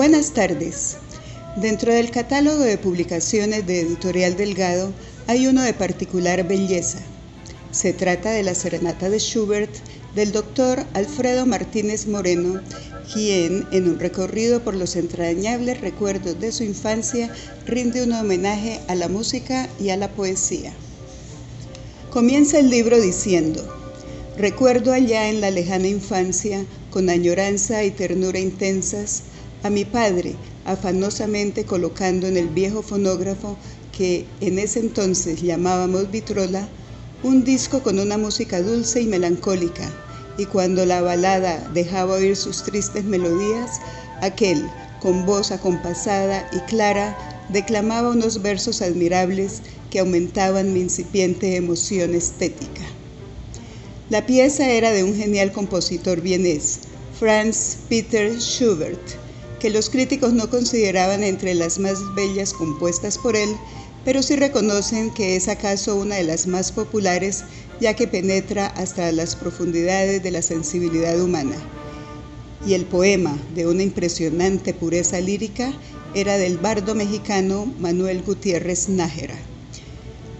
[0.00, 0.96] Buenas tardes.
[1.56, 4.94] Dentro del catálogo de publicaciones de Editorial Delgado
[5.26, 7.00] hay uno de particular belleza.
[7.70, 9.70] Se trata de la Serenata de Schubert
[10.14, 12.62] del doctor Alfredo Martínez Moreno,
[13.12, 17.30] quien, en un recorrido por los entrañables recuerdos de su infancia,
[17.66, 20.72] rinde un homenaje a la música y a la poesía.
[22.10, 23.62] Comienza el libro diciendo,
[24.38, 29.24] Recuerdo allá en la lejana infancia, con añoranza y ternura intensas,
[29.62, 33.56] a mi padre, afanosamente colocando en el viejo fonógrafo
[33.96, 36.68] que en ese entonces llamábamos vitrola,
[37.22, 39.90] un disco con una música dulce y melancólica,
[40.38, 43.80] y cuando la balada dejaba oír sus tristes melodías,
[44.22, 44.64] aquel,
[45.00, 47.16] con voz acompasada y clara,
[47.50, 49.60] declamaba unos versos admirables
[49.90, 52.82] que aumentaban mi incipiente emoción estética.
[54.08, 56.80] La pieza era de un genial compositor vienés,
[57.18, 59.00] Franz Peter Schubert,
[59.60, 63.50] que los críticos no consideraban entre las más bellas compuestas por él,
[64.04, 67.44] pero sí reconocen que es acaso una de las más populares,
[67.80, 71.56] ya que penetra hasta las profundidades de la sensibilidad humana.
[72.66, 75.72] Y el poema, de una impresionante pureza lírica,
[76.14, 79.38] era del bardo mexicano Manuel Gutiérrez Nájera.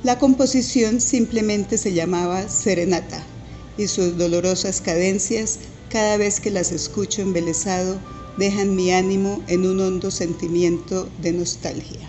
[0.02, 3.22] La composición simplemente se llamaba Serenata,
[3.76, 5.58] y sus dolorosas cadencias,
[5.90, 7.98] cada vez que las escucho embelesado,
[8.40, 12.08] dejan mi ánimo en un hondo sentimiento de nostalgia.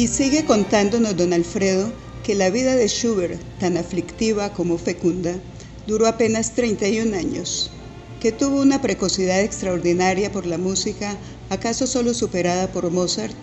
[0.00, 1.92] Y sigue contándonos don Alfredo
[2.24, 5.38] que la vida de Schubert, tan aflictiva como fecunda,
[5.86, 7.70] duró apenas 31 años,
[8.18, 11.18] que tuvo una precocidad extraordinaria por la música,
[11.50, 13.36] acaso solo superada por Mozart,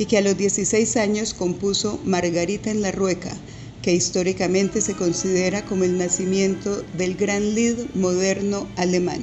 [0.00, 3.30] y que a los 16 años compuso Margarita en la Rueca,
[3.80, 9.22] que históricamente se considera como el nacimiento del gran Lied moderno alemán.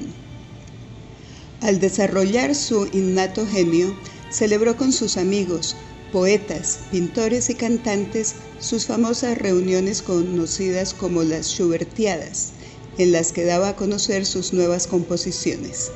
[1.60, 3.94] Al desarrollar su innato genio,
[4.32, 5.76] celebró con sus amigos,
[6.12, 12.52] poetas, pintores y cantantes sus famosas reuniones conocidas como las Schubertiadas,
[12.98, 15.92] en las que daba a conocer sus nuevas composiciones.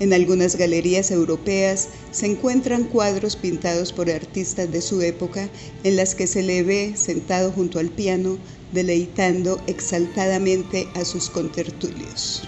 [0.00, 5.48] En algunas galerías europeas se encuentran cuadros pintados por artistas de su época
[5.82, 8.38] en las que se le ve sentado junto al piano,
[8.72, 12.42] deleitando exaltadamente a sus contertulios.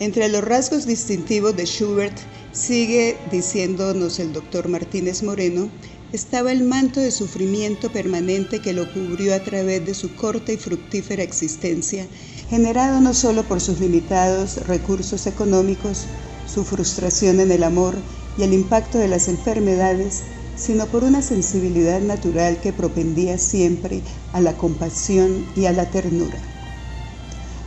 [0.00, 2.16] Entre los rasgos distintivos de Schubert,
[2.52, 5.68] sigue diciéndonos el doctor Martínez Moreno,
[6.10, 10.56] estaba el manto de sufrimiento permanente que lo cubrió a través de su corta y
[10.56, 12.06] fructífera existencia,
[12.48, 16.06] generado no solo por sus limitados recursos económicos,
[16.46, 17.94] su frustración en el amor
[18.38, 20.22] y el impacto de las enfermedades,
[20.56, 24.00] sino por una sensibilidad natural que propendía siempre
[24.32, 26.38] a la compasión y a la ternura.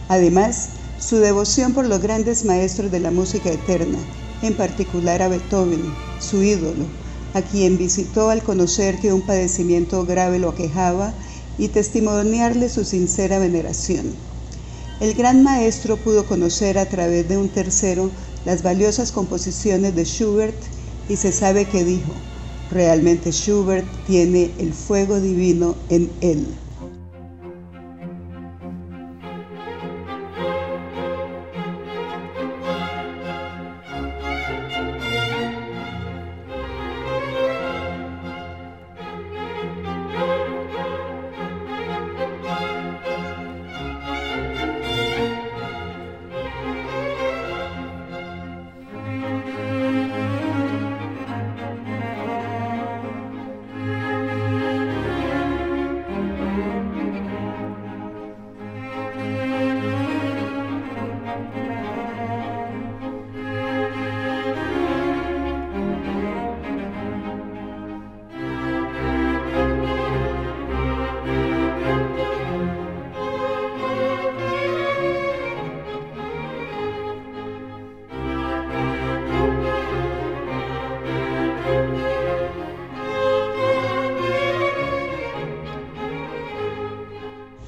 [0.09, 0.69] Además,
[1.03, 3.99] su devoción por los grandes maestros de la música eterna,
[4.41, 6.85] en particular a Beethoven, su ídolo,
[7.33, 11.13] a quien visitó al conocer que un padecimiento grave lo aquejaba
[11.57, 14.13] y testimoniarle su sincera veneración.
[15.01, 18.09] El gran maestro pudo conocer a través de un tercero
[18.45, 20.55] las valiosas composiciones de Schubert
[21.09, 22.13] y se sabe que dijo,
[22.71, 26.45] realmente Schubert tiene el fuego divino en él.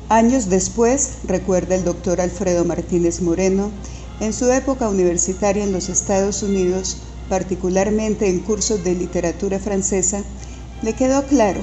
[0.10, 3.72] Años después, recuerda el doctor Alfredo Martínez Moreno,
[4.20, 6.98] en su época universitaria en los Estados Unidos,
[7.28, 10.24] particularmente en cursos de literatura francesa,
[10.84, 11.62] le quedó claro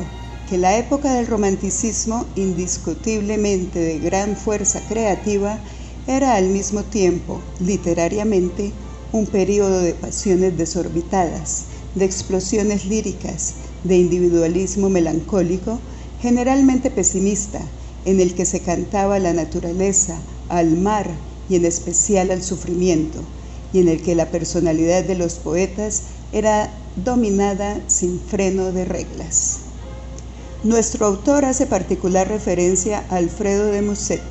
[0.50, 5.60] que la época del romanticismo, indiscutiblemente de gran fuerza creativa,
[6.08, 8.72] era al mismo tiempo, literariamente,
[9.12, 15.78] un periodo de pasiones desorbitadas, de explosiones líricas, de individualismo melancólico,
[16.20, 17.60] generalmente pesimista,
[18.04, 21.10] en el que se cantaba la naturaleza, al mar
[21.48, 23.20] y en especial al sufrimiento,
[23.72, 29.58] y en el que la personalidad de los poetas era dominada sin freno de reglas.
[30.64, 34.22] Nuestro autor hace particular referencia a Alfredo de Musset,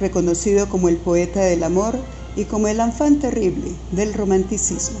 [0.00, 1.98] reconocido como el poeta del amor
[2.36, 4.98] y como el enfant terrible del romanticismo,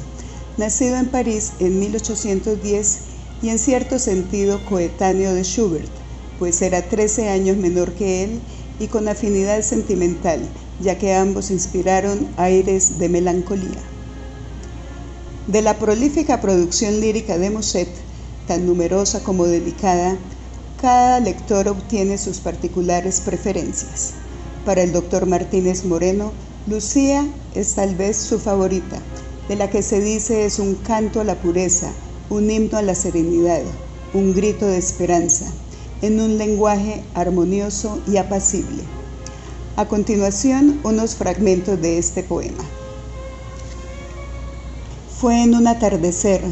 [0.56, 2.98] nacido en París en 1810
[3.42, 6.05] y en cierto sentido coetáneo de Schubert,
[6.38, 8.40] pues era 13 años menor que él
[8.78, 10.40] y con afinidad sentimental,
[10.80, 13.82] ya que ambos inspiraron aires de melancolía.
[15.46, 17.88] De la prolífica producción lírica de Musset,
[18.46, 20.16] tan numerosa como delicada,
[20.80, 24.12] cada lector obtiene sus particulares preferencias.
[24.64, 26.32] Para el doctor Martínez Moreno,
[26.66, 29.00] Lucía es tal vez su favorita,
[29.48, 31.92] de la que se dice es un canto a la pureza,
[32.28, 33.62] un himno a la serenidad,
[34.12, 35.46] un grito de esperanza,
[36.02, 38.82] en un lenguaje armonioso y apacible.
[39.76, 42.64] A continuación, unos fragmentos de este poema.
[45.20, 46.42] Fue en un atardecer,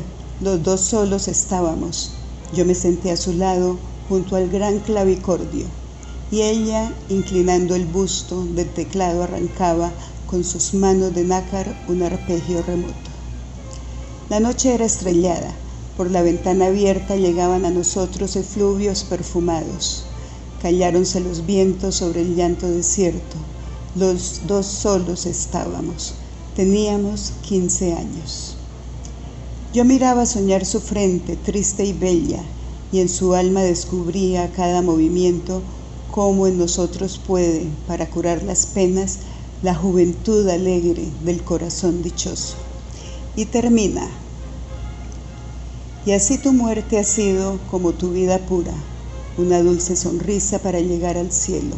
[0.40, 2.12] los dos solos estábamos.
[2.54, 5.66] Yo me senté a su lado junto al gran clavicordio
[6.30, 9.92] y ella, inclinando el busto del teclado, arrancaba
[10.26, 12.94] con sus manos de nácar un arpegio remoto.
[14.30, 15.54] La noche era estrellada
[15.96, 20.04] por la ventana abierta llegaban a nosotros efluvios perfumados.
[20.60, 23.36] Calláronse los vientos sobre el llanto desierto.
[23.94, 26.14] Los dos solos estábamos.
[26.56, 28.56] Teníamos 15 años.
[29.72, 32.42] Yo miraba soñar su frente, triste y bella,
[32.92, 35.62] y en su alma descubría cada movimiento
[36.10, 39.18] cómo en nosotros puede, para curar las penas,
[39.62, 42.54] la juventud alegre del corazón dichoso.
[43.34, 44.24] Y termina.
[46.06, 48.75] Y así tu muerte ha sido como tu vida pura,
[49.38, 51.76] una dulce sonrisa para llegar al cielo.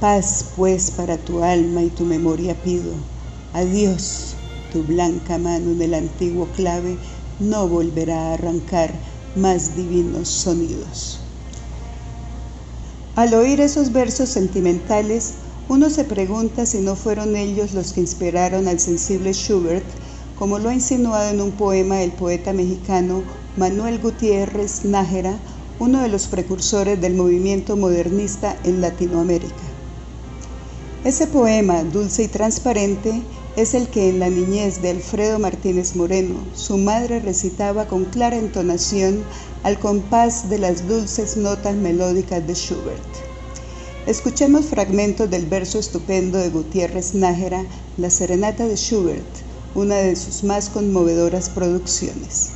[0.00, 2.92] Paz pues para tu alma y tu memoria pido.
[3.52, 4.34] Adiós,
[4.72, 6.98] tu blanca mano en el antiguo clave
[7.38, 8.92] no volverá a arrancar
[9.36, 11.20] más divinos sonidos.
[13.14, 15.34] Al oír esos versos sentimentales,
[15.68, 19.84] uno se pregunta si no fueron ellos los que inspiraron al sensible Schubert,
[20.38, 23.22] como lo ha insinuado en un poema el poeta mexicano
[23.56, 25.38] Manuel Gutiérrez Nájera,
[25.78, 29.54] uno de los precursores del movimiento modernista en Latinoamérica.
[31.04, 33.22] Ese poema, dulce y transparente,
[33.56, 38.36] es el que en la niñez de Alfredo Martínez Moreno su madre recitaba con clara
[38.36, 39.22] entonación
[39.62, 43.02] al compás de las dulces notas melódicas de Schubert.
[44.06, 47.64] Escuchemos fragmentos del verso estupendo de Gutiérrez Nájera,
[47.96, 49.43] La Serenata de Schubert,
[49.74, 52.50] una de sus más conmovedoras producciones.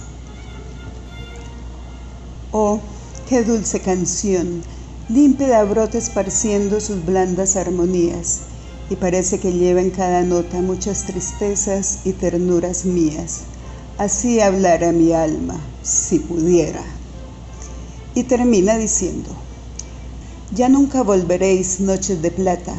[2.52, 2.80] Oh,
[3.28, 4.62] qué dulce canción,
[5.08, 8.40] límpida brota esparciendo sus blandas armonías
[8.88, 13.40] y parece que lleva en cada nota muchas tristezas y ternuras mías.
[13.98, 16.84] Así hablara mi alma, si pudiera.
[18.14, 19.30] Y termina diciendo,
[20.52, 22.74] ya nunca volveréis noches de plata,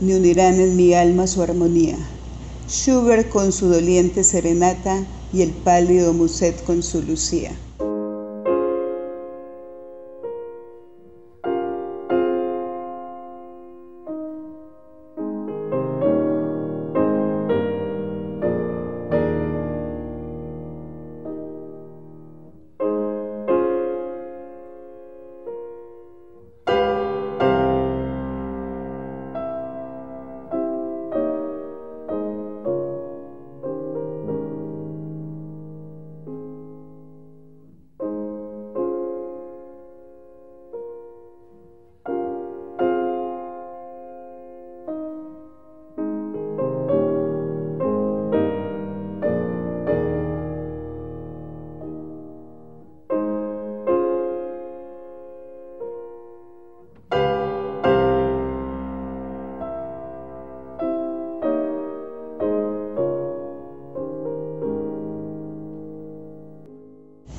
[0.00, 1.98] ni unirán en mi alma su armonía.
[2.72, 7.54] Schubert con su doliente serenata y el pálido Muset con su lucía.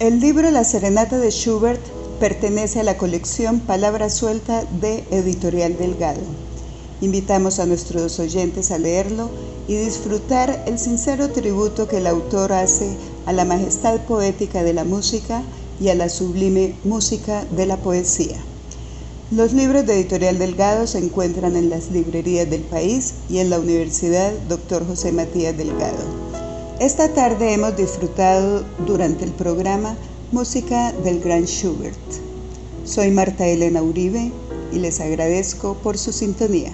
[0.04, 1.80] El libro La Serenata de Schubert
[2.20, 6.20] pertenece a la colección Palabra Suelta de Editorial Delgado.
[7.00, 9.30] Invitamos a nuestros oyentes a leerlo
[9.66, 14.84] y disfrutar el sincero tributo que el autor hace a la majestad poética de la
[14.84, 15.42] música
[15.80, 18.36] y a la sublime música de la poesía.
[19.32, 23.58] Los libros de Editorial Delgado se encuentran en las librerías del país y en la
[23.58, 24.86] Universidad Dr.
[24.86, 26.23] José Matías Delgado.
[26.80, 29.96] Esta tarde hemos disfrutado durante el programa
[30.32, 31.96] música del Gran Schubert.
[32.84, 34.32] Soy Marta Elena Uribe
[34.72, 36.74] y les agradezco por su sintonía.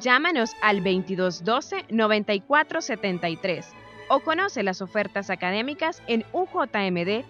[0.00, 3.66] Llámanos al 2212-9473
[4.08, 7.26] o conoce las ofertas académicas en ujmd.edu.sb.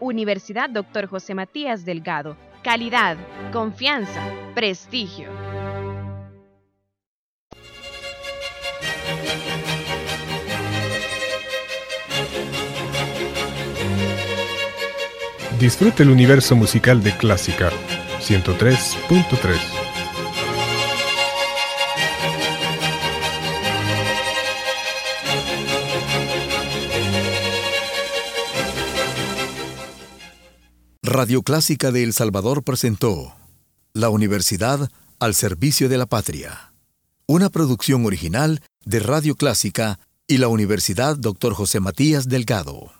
[0.00, 1.06] Universidad Dr.
[1.06, 2.36] José Matías Delgado.
[2.62, 3.16] Calidad,
[3.52, 4.22] confianza,
[4.54, 5.28] prestigio.
[15.58, 17.70] Disfrute el universo musical de Clásica
[18.20, 19.79] 103.3.
[31.20, 33.36] Radio Clásica de El Salvador presentó
[33.92, 36.72] La Universidad al Servicio de la Patria,
[37.26, 41.52] una producción original de Radio Clásica y la Universidad Dr.
[41.52, 42.88] José Matías Delgado.